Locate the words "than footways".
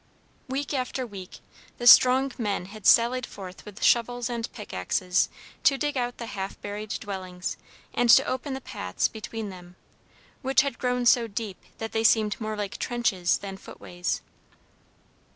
13.37-14.23